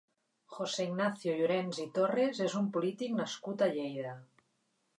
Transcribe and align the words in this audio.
José 0.53 0.85
Ignacio 0.91 1.35
Llorens 1.41 1.81
i 1.85 1.85
Torres 1.99 2.41
és 2.47 2.55
un 2.63 2.71
polític 2.79 3.13
nascut 3.21 3.65
a 3.67 3.69
Lleida. 3.79 4.19